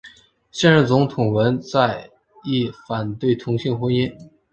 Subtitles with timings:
[0.51, 2.09] 现任总统文在
[2.45, 4.11] 寅反对同性婚姻。